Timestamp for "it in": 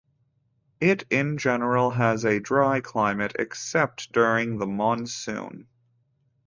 0.79-1.37